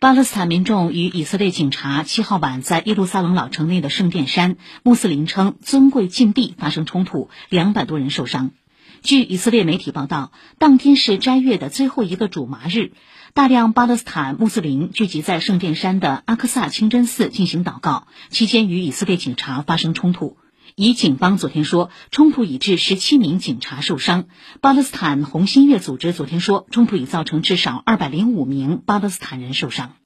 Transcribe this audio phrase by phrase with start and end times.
[0.00, 8.52] 巴勒斯坦民众与以色列警察七号晚在耶路撒冷老城内的圣殿山穆斯林称尊贵禁地发生冲突，两百多人受伤。
[9.02, 12.92] 据以色列媒体报道，当天是斋月的最后一个主麻日，
[13.34, 20.36] 大量巴勒斯坦穆斯林聚集在圣殿山的阿克萨清真寺进行祷告，期间与以色列警察发生冲突。
[20.74, 24.26] 以警方昨天说，冲突已致十七名警察受伤。
[24.60, 29.98] 巴勒斯坦红新月组织昨天说，冲突已造成至少二百零五名巴勒斯坦人受伤。